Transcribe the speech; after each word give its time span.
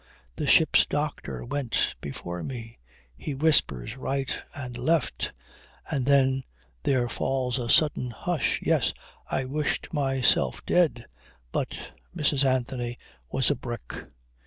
The 0.35 0.47
ship's 0.47 0.87
doctor 0.87 1.45
went 1.45 1.93
before 2.01 2.41
me. 2.41 2.79
He 3.15 3.35
whispers 3.35 3.95
right 3.95 4.35
and 4.55 4.75
left 4.75 5.31
and 5.91 6.07
then 6.07 6.41
there 6.81 7.07
falls 7.07 7.59
a 7.59 7.69
sudden 7.69 8.09
hush. 8.09 8.59
Yes, 8.63 8.95
I 9.29 9.45
wished 9.45 9.93
myself 9.93 10.65
dead. 10.65 11.05
But 11.51 11.77
Mrs. 12.15 12.43
Anthony 12.43 12.97
was 13.31 13.51
a 13.51 13.55
brick. 13.55 13.93